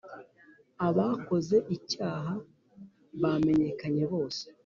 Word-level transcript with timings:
Abakoze 0.87 1.57
icyaha 1.75 2.33
bamenyekanye 3.21 4.03
bose 4.13 4.43